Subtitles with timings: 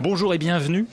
[0.00, 0.86] Bonjour et bienvenue.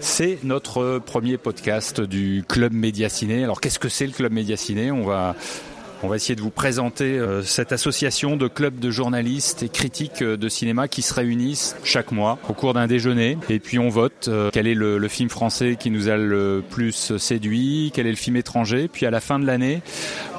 [0.00, 3.44] C'est notre premier podcast du Club Média Ciné.
[3.44, 5.36] Alors qu'est-ce que c'est le Club Média Ciné On va
[6.02, 10.22] on va essayer de vous présenter euh, cette association de clubs de journalistes et critiques
[10.22, 13.36] euh, de cinéma qui se réunissent chaque mois au cours d'un déjeuner.
[13.50, 17.16] Et puis on vote euh, quel est le, film français qui nous a le plus
[17.18, 18.88] séduit, quel est le film étranger.
[18.88, 19.82] Puis à la fin de l'année,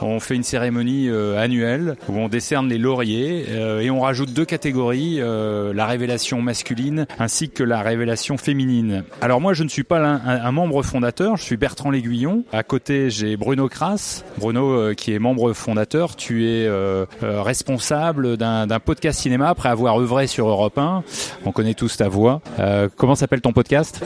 [0.02, 3.46] on fait une cérémonie annuelle où on décerne les lauriers
[3.82, 9.04] et on rajoute deux catégories, la révélation masculine ainsi que la révélation féminine.
[9.20, 12.46] Alors moi je ne suis pas un, un membre fondateur, je suis Bertrand L'Aiguillon.
[12.54, 18.38] À côté j'ai Bruno Kras, Bruno qui est membre fondateur, tu es euh, euh, responsable
[18.38, 21.04] d'un podcast cinéma après avoir œuvré sur Europe 1.
[21.46, 22.42] On connaît tous ta voix.
[22.60, 24.02] Euh, comment s'appelle ton podcast?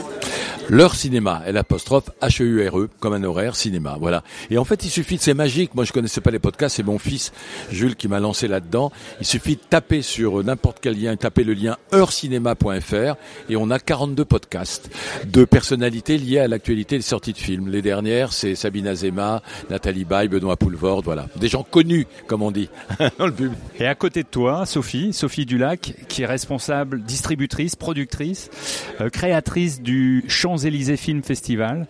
[0.68, 3.96] Leur cinéma, l'apostrophe H-E-U-R-E, e, comme un horaire cinéma.
[4.00, 4.24] Voilà.
[4.50, 5.76] Et en fait, il suffit c'est magique.
[5.76, 6.76] Moi, je connaissais pas les podcasts.
[6.76, 7.32] C'est mon fils
[7.70, 8.90] Jules qui m'a lancé là-dedans.
[9.20, 13.14] Il suffit de taper sur n'importe quel lien, taper le lien heurecinéma.fr
[13.48, 14.90] et on a 42 podcasts
[15.24, 17.68] de personnalités liées à l'actualité des sorties de films.
[17.68, 22.50] Les dernières, c'est Sabine Azema, Nathalie Baye, Benoît Poulvord, voilà des gens connus, comme on
[22.50, 22.68] dit,
[23.18, 23.58] dans le public.
[23.78, 28.50] Et à côté de toi, Sophie, Sophie Dulac, qui est responsable, distributrice, productrice,
[29.00, 31.86] euh, créatrice du Champs-Élysées Film Festival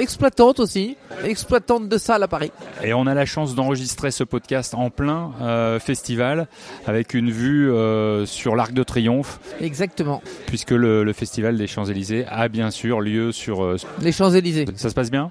[0.00, 2.50] exploitante aussi, exploitante de salle à Paris.
[2.82, 6.48] Et on a la chance d'enregistrer ce podcast en plein euh, festival
[6.86, 9.38] avec une vue euh, sur l'Arc de Triomphe.
[9.60, 10.22] Exactement.
[10.46, 14.64] Puisque le, festival des Champs-Élysées a bien sûr lieu sur euh, les Champs-Élysées.
[14.76, 15.30] Ça se passe bien?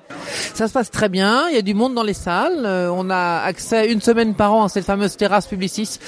[0.54, 3.40] Ça se passe très bien, il y a du monde dans les salles, on a
[3.40, 6.00] accès une semaine par an à cette fameuse terrasse Publicis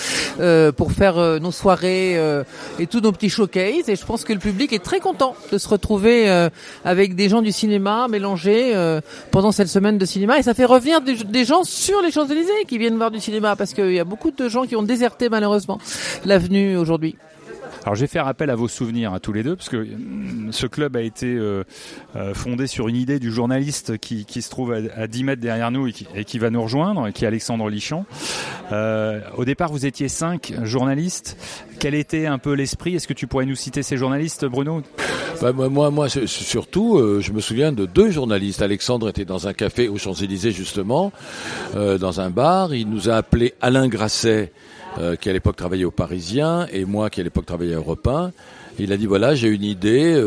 [0.76, 2.20] pour faire nos soirées
[2.78, 5.58] et tous nos petits showcases et je pense que le public est très content de
[5.58, 6.50] se retrouver
[6.84, 10.66] avec des gens du cinéma mélangés euh, pendant cette semaine de cinéma et ça fait
[10.66, 14.04] revenir des, gens sur les Champs-Élysées qui viennent voir du cinéma parce qu'il y a
[14.04, 15.80] beaucoup de gens qui ont déserté malheureusement
[16.26, 17.16] l'avenue aujourd'hui.
[17.84, 19.88] Alors je vais faire appel à vos souvenirs à tous les deux, parce que euh,
[20.52, 21.64] ce club a été euh,
[22.34, 25.88] fondé sur une idée du journaliste qui, qui se trouve à, 10 mètres derrière nous
[25.88, 28.06] et qui, et qui, va nous rejoindre, qui est Alexandre Lichamp.
[28.72, 31.38] au départ, vous étiez cinq journalistes.
[31.80, 32.96] Quel était un peu l'esprit?
[32.96, 34.84] Est-ce que tu pourrais nous citer ces journalistes, Bruno?
[35.42, 38.62] Bah, moi, moi, surtout, euh, je me souviens de deux journalistes.
[38.62, 41.12] Alexandre était dans un café aux Champs-Élysées, justement,
[41.76, 42.76] euh, dans un bar.
[42.76, 44.52] Il nous a appelé Alain Grasset,
[45.00, 48.08] euh, qui à l'époque travaillait au Parisien, et moi qui à l'époque travaillais à Europe
[48.08, 48.32] 1.
[48.80, 50.20] Il a dit voilà, j'ai une idée,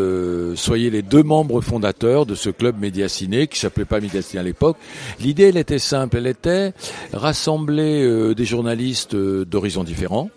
[0.54, 4.76] soyez les deux membres fondateurs de ce club Médiaciné qui s'appelait pas Médiaciné à l'époque.
[5.19, 6.72] L'idée, elle était simple, elle était
[7.14, 10.28] rassembler des journalistes d'horizons différents,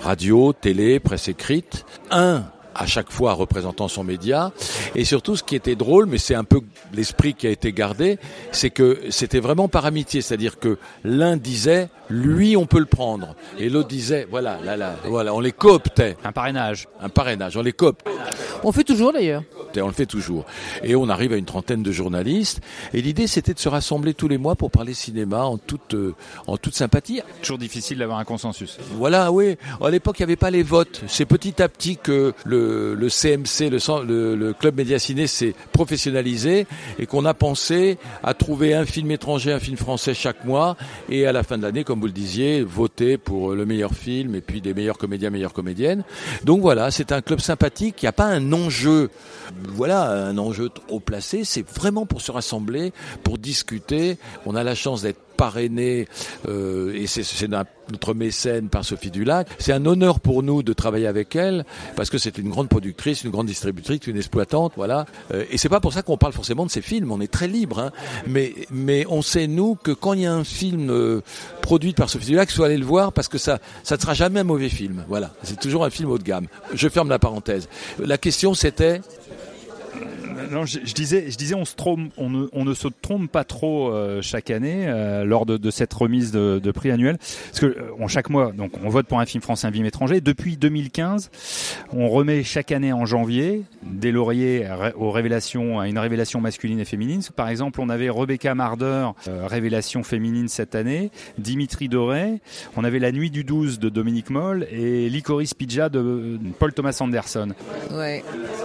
[0.00, 1.86] radio, télé, presse écrite.
[2.10, 4.52] Un à chaque fois représentant son média.
[4.94, 6.60] Et surtout, ce qui était drôle, mais c'est un peu
[6.92, 8.18] l'esprit qui a été gardé,
[8.52, 13.34] c'est que c'était vraiment par amitié, c'est-à-dire que l'un disait, lui, on peut le prendre,
[13.58, 16.16] et l'autre disait, voilà, là, là, voilà, on les cooptait.
[16.24, 16.88] Un parrainage.
[17.00, 18.06] Un parrainage, on les coopte.
[18.62, 19.42] On fait toujours d'ailleurs.
[19.76, 20.44] On le fait toujours.
[20.84, 22.60] Et on arrive à une trentaine de journalistes.
[22.92, 26.14] Et l'idée, c'était de se rassembler tous les mois pour parler cinéma en toute, euh,
[26.46, 27.22] en toute sympathie.
[27.42, 28.78] Toujours difficile d'avoir un consensus.
[28.92, 29.56] Voilà, oui.
[29.82, 31.02] À l'époque, il n'y avait pas les votes.
[31.08, 36.66] C'est petit à petit que le le, CMC, le, le, club média ciné s'est professionnalisé
[36.98, 40.76] et qu'on a pensé à trouver un film étranger, un film français chaque mois
[41.08, 44.34] et à la fin de l'année, comme vous le disiez, voter pour le meilleur film
[44.34, 46.04] et puis des meilleurs comédiens, meilleures comédiennes.
[46.42, 48.02] Donc voilà, c'est un club sympathique.
[48.02, 49.08] Il n'y a pas un enjeu,
[49.68, 51.44] voilà, un enjeu trop placé.
[51.44, 52.92] C'est vraiment pour se rassembler,
[53.22, 54.18] pour discuter.
[54.44, 56.08] On a la chance d'être parrainé
[56.48, 59.48] euh, et c'est notre mécène par Sophie Dulac.
[59.58, 61.64] C'est un honneur pour nous de travailler avec elle
[61.96, 65.06] parce que c'est une grande productrice, une grande distributrice, une exploitante, voilà.
[65.32, 67.10] Euh, et c'est pas pour ça qu'on parle forcément de ses films.
[67.12, 67.92] On est très libre, hein.
[68.26, 71.20] mais mais on sait nous que quand il y a un film euh,
[71.62, 74.40] produit par Sophie Dulac, faut aller le voir parce que ça ça ne sera jamais
[74.40, 75.04] un mauvais film.
[75.08, 76.46] Voilà, c'est toujours un film haut de gamme.
[76.72, 77.68] Je ferme la parenthèse.
[77.98, 79.00] La question c'était
[80.50, 85.24] non, je, disais, je disais, on ne, se trompe pas trop euh, chaque année euh,
[85.24, 89.06] lors de, cette remise de, prix annuel, parce que euh, chaque mois, donc on vote
[89.06, 90.20] pour un film français, un film étranger.
[90.20, 91.30] Depuis 2015,
[91.92, 94.66] on remet chaque année en janvier des lauriers
[94.96, 97.20] aux révélations, à une révélation masculine et féminine.
[97.36, 102.40] Par exemple, on avait Rebecca Marder, révélation féminine cette année, Dimitri Doré,
[102.76, 106.96] on avait La Nuit du 12 de Dominique Moll et Licorice Pidja de Paul Thomas
[107.00, 107.48] Anderson.
[107.92, 108.22] Ouais.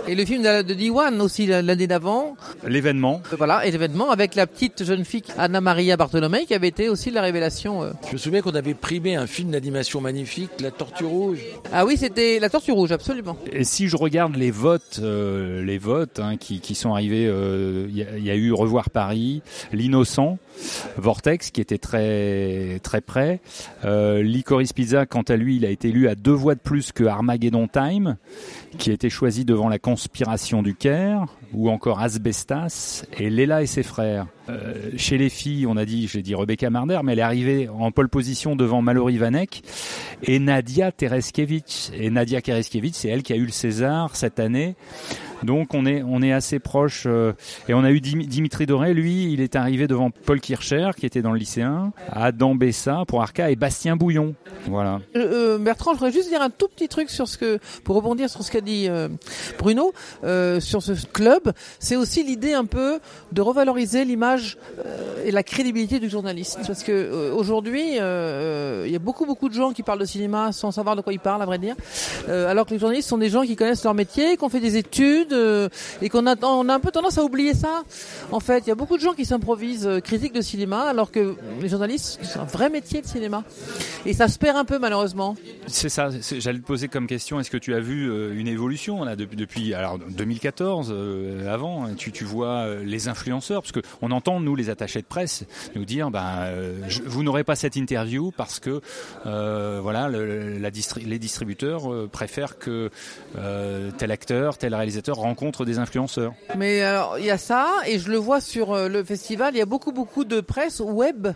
[0.07, 2.35] Et le film de, de Diwan aussi, l'année d'avant.
[2.67, 3.21] L'événement.
[3.37, 7.11] Voilà, et l'événement avec la petite jeune fille Anna Maria Bartolomei qui avait été aussi
[7.11, 7.83] la révélation.
[7.83, 7.91] euh.
[8.07, 11.39] Je me souviens qu'on avait primé un film d'animation magnifique, La Tortue Rouge.
[11.71, 13.37] Ah oui, c'était la Tortue Rouge, absolument.
[13.51, 17.87] Et si je regarde les votes, euh, les votes hein, qui, qui sont arrivés, euh,
[17.89, 20.37] y, il y a eu Revoir Paris, L'Innocent,
[20.97, 23.41] Vortex qui était très très près,
[23.85, 26.91] euh, Licorice Pizza quant à lui, il a été élu à deux voix de plus
[26.91, 28.17] que Armageddon Time,
[28.77, 33.67] qui a été choisi devant la conspiration du Caire, ou encore Asbestas et Léla et
[33.67, 34.27] ses frères.
[34.49, 37.69] Euh, chez les filles, on a dit, j'ai dit Rebecca Marder, mais elle est arrivée
[37.69, 39.63] en pole position devant Mallory Vanek
[40.23, 41.91] et Nadia Tereskevich.
[41.93, 44.75] Et Nadia Tereskevich, c'est elle qui a eu le César cette année.
[45.43, 47.33] Donc on est on est assez proche euh,
[47.67, 48.93] et on a eu Dim- Dimitri Doré.
[48.93, 53.21] Lui il est arrivé devant Paul Kircher qui était dans le lycéen Adam Bessa pour
[53.21, 54.35] Arca et Bastien Bouillon.
[54.67, 54.99] Voilà.
[55.15, 57.95] Euh, euh, Bertrand, je voudrais juste dire un tout petit truc sur ce que, pour
[57.95, 59.07] rebondir sur ce qu'a dit euh,
[59.57, 59.93] Bruno,
[60.23, 61.51] euh, sur ce club.
[61.79, 62.99] C'est aussi l'idée un peu
[63.31, 66.59] de revaloriser l'image euh, et la crédibilité du journaliste.
[66.65, 70.05] Parce que euh, aujourd'hui, euh, il y a beaucoup beaucoup de gens qui parlent de
[70.05, 71.75] cinéma sans savoir de quoi ils parlent, à vrai dire.
[72.27, 74.59] Euh, alors que les journalistes sont des gens qui connaissent leur métier, qui ont fait
[74.59, 75.69] des études euh,
[76.01, 77.83] et qu'on a, on a un peu tendance à oublier ça.
[78.31, 81.11] En fait, il y a beaucoup de gens qui s'improvisent euh, critiques de cinéma, alors
[81.11, 83.43] que les journalistes, c'est un vrai métier de cinéma.
[84.05, 85.35] Et ça se perd un peu malheureusement.
[85.67, 89.03] c'est ça j'allais te poser comme question est-ce que tu as vu euh, une évolution
[89.03, 93.81] là depuis depuis alors 2014 euh, avant tu tu vois euh, les influenceurs parce que
[94.01, 95.43] on entend nous les attachés presse
[95.75, 96.75] nous dire ben euh,
[97.05, 98.79] vous n'aurez pas cette interview parce que
[99.25, 102.89] euh, voilà le- la distri- les distributeurs euh, préfèrent que
[103.97, 106.81] tel acteur tel réalisateur rencontre des influenceurs Mais
[107.17, 109.91] il y a ça, et je le vois sur le festival, il y a beaucoup,
[109.91, 111.27] beaucoup de presse web.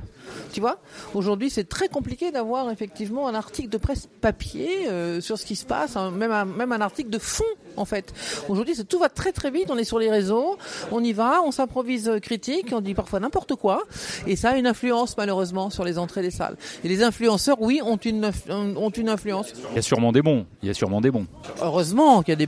[0.54, 0.80] Tu vois
[1.14, 4.88] Aujourd'hui, c'est très compliqué d'avoir effectivement un article de presse papier
[5.22, 7.44] sur ce qui se passe, hein, même, même un article de fond,
[7.78, 8.14] en fait.
[8.50, 9.70] Aujourd'hui, tout va très, très vite.
[9.70, 10.58] On est sur les réseaux,
[10.92, 13.84] on y va, on s'improvise euh, critique, on dit parfois n'importe quoi,
[14.28, 16.58] et ça a une influence, malheureusement, sur les entrées des salles.
[16.84, 19.54] Et les influenceurs, oui, ont une, ont une influence.
[19.72, 21.28] il y a sûrement des bons il y a sûrement des bons
[21.62, 22.48] Heureusement qu'il y a des.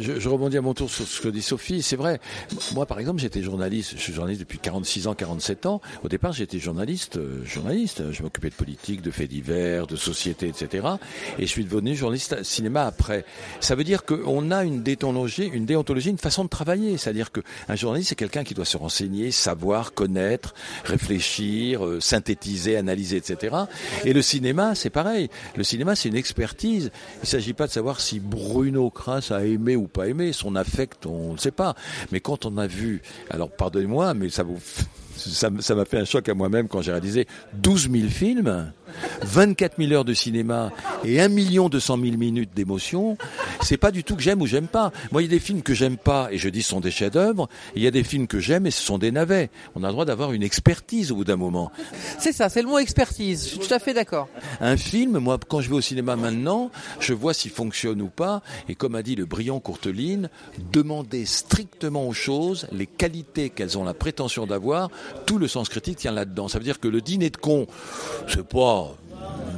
[0.00, 1.82] Je, je rebondis à mon tour sur ce que dit Sophie.
[1.82, 2.20] C'est vrai.
[2.74, 3.92] Moi, par exemple, j'étais journaliste.
[3.96, 5.80] Je suis journaliste depuis 46 ans, 47 ans.
[6.04, 7.16] Au départ, j'étais journaliste.
[7.16, 8.12] euh, journaliste.
[8.12, 10.86] Je m'occupais de politique, de faits divers, de société, etc.
[11.38, 13.24] Et je suis devenu journaliste cinéma après.
[13.60, 16.96] Ça veut dire qu'on a une déontologie, une déontologie, une façon de travailler.
[16.96, 20.54] C'est-à-dire qu'un journaliste, c'est quelqu'un qui doit se renseigner, savoir, connaître,
[20.84, 23.56] réfléchir, euh, synthétiser, analyser, etc.
[24.04, 25.28] Et le cinéma, c'est pareil.
[25.56, 26.90] Le cinéma, c'est une expertise.
[27.16, 30.32] Il ne s'agit pas de savoir si Bruno Kras a aimé ou pas aimé.
[30.32, 31.74] Son affect, on ne sait pas.
[32.12, 34.58] Mais quand on a vu, alors pardonnez-moi, mais ça vous,
[35.16, 38.72] ça m'a fait un choc à moi-même quand j'ai réalisé 12 000 films,
[39.22, 40.72] 24 000 heures de cinéma
[41.04, 43.16] et 1 million 200 000 minutes d'émotion.
[43.62, 44.92] C'est pas du tout que j'aime ou j'aime pas.
[45.12, 46.90] Moi, il y a des films que j'aime pas et je dis ce sont des
[46.90, 47.48] chefs-d'œuvre.
[47.74, 49.50] Il y a des films que j'aime et ce sont des navets.
[49.74, 51.70] On a le droit d'avoir une expertise au bout d'un moment.
[52.18, 53.44] C'est ça, c'est le mot expertise.
[53.44, 54.28] Je suis tout à fait d'accord.
[54.60, 58.42] Un film, moi, quand je vais au cinéma maintenant, je vois s'il fonctionne ou pas.
[58.68, 60.30] Et comme a dit le brillant Courteline,
[60.72, 64.90] demander strictement aux choses les qualités qu'elles ont la prétention d'avoir.
[65.26, 66.48] Tout le sens critique tient là-dedans.
[66.48, 67.66] Ça veut dire que le dîner de con,
[68.28, 68.85] c'est pas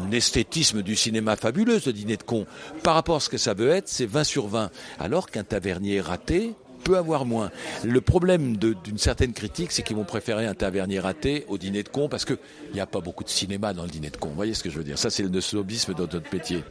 [0.08, 2.46] un esthétisme du cinéma fabuleux, ce dîner de con.
[2.82, 4.70] Par rapport à ce que ça veut être, c'est 20 sur 20.
[4.98, 7.50] Alors qu'un tavernier raté, peut avoir moins.
[7.84, 11.88] Le problème d'une certaine critique, c'est qu'ils vont préférer un tavernier raté au dîner de
[11.88, 12.34] con parce que
[12.70, 14.28] il n'y a pas beaucoup de cinéma dans le dîner de con.
[14.28, 14.96] Vous voyez ce que je veux dire?
[14.96, 16.62] Ça, c'est le snobisme de notre métier.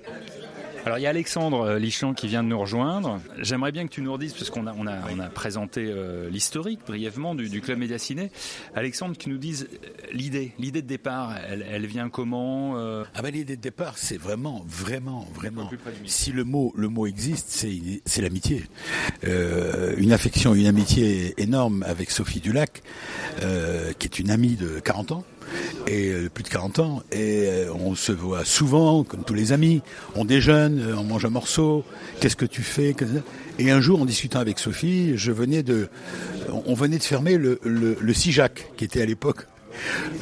[0.88, 3.20] Alors il y a Alexandre euh, Lichamp qui vient de nous rejoindre.
[3.40, 6.30] J'aimerais bien que tu nous redises, parce qu'on a, on a, on a présenté euh,
[6.30, 8.32] l'historique brièvement du, du Club Média Ciné.
[8.74, 13.04] Alexandre, que tu nous dises euh, l'idée, l'idée de départ, elle, elle vient comment euh,
[13.16, 15.70] Ah ben l'idée de départ, c'est vraiment, vraiment, vraiment.
[16.06, 18.64] Si le mot, le mot existe, c'est, c'est l'amitié.
[19.26, 22.82] Euh, une affection, une amitié énorme avec Sophie Dulac,
[23.42, 25.26] euh, qui est une amie de 40 ans.
[25.88, 29.54] Et euh, plus de 40 ans, et euh, on se voit souvent, comme tous les
[29.54, 29.82] amis.
[30.16, 31.86] On déjeune, euh, on mange un morceau.
[32.20, 32.94] Qu'est-ce que tu fais
[33.58, 35.88] Et un jour, en discutant avec Sophie, je venais de,
[36.66, 39.48] on venait de fermer le, le, le CIJAC, qui était à l'époque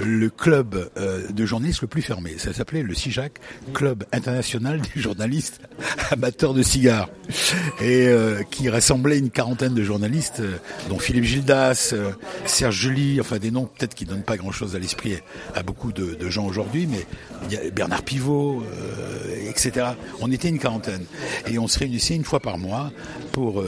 [0.03, 2.35] le club euh, de journalistes le plus fermé.
[2.37, 3.33] Ça s'appelait le CIJAC,
[3.73, 5.59] Club international des journalistes
[6.11, 7.09] amateurs de cigares,
[7.81, 10.57] et euh, qui rassemblait une quarantaine de journalistes, euh,
[10.89, 11.93] dont Philippe Gildas,
[12.45, 15.17] Serge Julie, enfin des noms peut-être qui donnent pas grand-chose à l'esprit
[15.53, 18.63] à beaucoup de, gens aujourd'hui, mais Bernard Pivot,
[19.47, 19.87] etc.
[20.19, 21.05] On était une quarantaine,
[21.47, 22.91] et on se réunissait une fois par mois
[23.31, 23.63] pour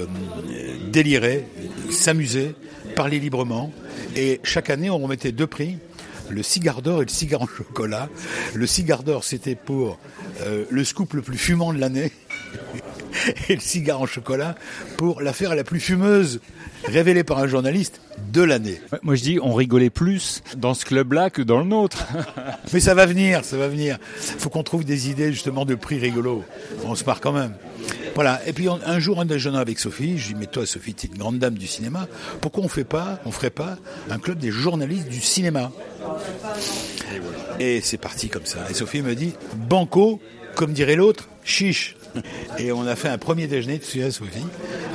[0.92, 1.48] délirer,
[1.92, 2.56] s'amuser,
[2.96, 3.72] parler librement.
[4.16, 5.78] Et chaque année, on remettait deux prix,
[6.30, 8.10] le cigare d'or et le cigare en chocolat.
[8.54, 10.00] Le cigare d'or, c'était pour
[10.42, 12.12] euh, le scoop le plus fumant de l'année.
[13.50, 14.56] et le cigare en chocolat
[14.98, 16.40] pour l'affaire la plus fumeuse
[16.86, 18.02] révélée par un journaliste
[18.32, 18.80] de l'année.
[19.02, 22.08] Moi je dis on rigolait plus dans ce club-là que dans le nôtre.
[22.74, 23.98] Mais ça va venir, ça va venir.
[24.16, 26.44] Faut qu'on trouve des idées justement de prix rigolos.
[26.86, 27.54] On se marre quand même.
[28.18, 28.42] Voilà.
[28.48, 31.10] Et puis un jour, en déjeunant avec Sophie, je dis mais toi Sophie, tu es
[31.12, 32.08] une grande dame du cinéma.
[32.42, 33.78] Pourquoi on fait pas, on ferait pas
[34.10, 35.72] un club des journalistes du cinéma?
[37.60, 38.66] Et c'est parti comme ça.
[38.72, 40.20] Et Sophie me dit banco,
[40.56, 41.96] comme dirait l'autre, chiche.
[42.60, 44.46] Et on a fait un premier déjeuner, tu sais, Sophie,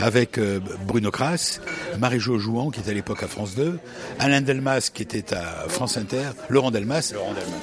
[0.01, 1.61] avec euh, Bruno Kras,
[1.99, 3.79] Marie-Jo Jouan, qui était à l'époque à France 2,
[4.19, 7.15] Alain Delmas, qui était à France Inter, Laurent Delmas,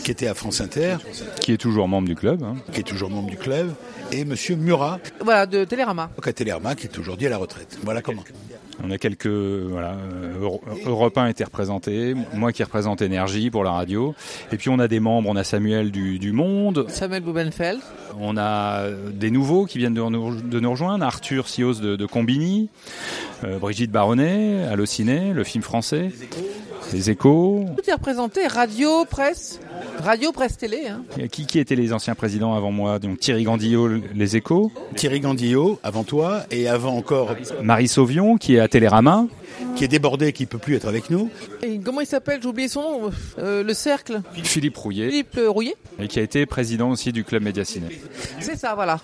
[0.03, 0.97] qui était à France Inter.
[1.41, 2.43] Qui est toujours membre du club.
[2.43, 2.55] Hein.
[2.71, 3.73] Qui est toujours membre du club.
[4.11, 4.99] Et Monsieur Murat.
[5.21, 6.09] Voilà, de Télérama.
[6.21, 7.77] À Télérama, qui est aujourd'hui à la retraite.
[7.83, 8.23] Voilà comment.
[8.83, 13.71] On a quelques voilà, euh, Europe 1 était représenté, moi qui représente Énergie pour la
[13.71, 14.15] radio,
[14.51, 17.79] et puis on a des membres, on a Samuel du, du Monde, Samuel Bubenfeld,
[18.19, 22.05] on a des nouveaux qui viennent de nous, de nous rejoindre, Arthur Sios de, de
[22.05, 22.69] Combini,
[23.43, 26.11] euh, Brigitte Baronnet, Allociné, le film français,
[26.93, 27.65] les échos.
[27.77, 29.59] Tout est représenté, radio, presse.
[30.03, 30.87] Radio, presse, télé.
[30.87, 31.03] Hein.
[31.31, 32.99] Qui, qui étaient les anciens présidents avant moi?
[32.99, 34.71] Donc Thierry Gandillot, les échos.
[34.95, 37.35] Thierry Gandillot, avant toi, et avant encore...
[37.61, 39.25] Marie Sauvion, qui est à Télérama.
[39.75, 41.29] Qui est débordé, qui peut plus être avec nous.
[41.61, 42.39] Et comment il s'appelle?
[42.41, 43.11] J'ai oublié son nom.
[43.37, 44.21] Euh, le Cercle.
[44.43, 45.09] Philippe Rouillet.
[45.09, 45.75] Philippe euh, Rouillet.
[45.99, 47.99] Et qui a été président aussi du Club Médiaciné.
[48.39, 48.99] C'est ça, voilà.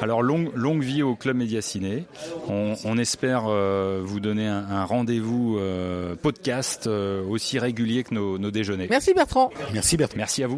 [0.00, 2.04] Alors longue, longue vie au Club Médiaciné.
[2.48, 8.14] On, on espère euh, vous donner un, un rendez-vous euh, podcast euh, aussi régulier que
[8.14, 8.86] nos, nos déjeuners.
[8.88, 9.50] Merci Bertrand.
[9.74, 10.16] Merci Bertrand.
[10.16, 10.56] Merci à vous.